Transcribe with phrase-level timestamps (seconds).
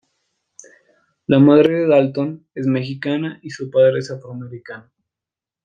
[1.27, 4.89] La madre de Dalton es mexicana y su padre es afroamericano.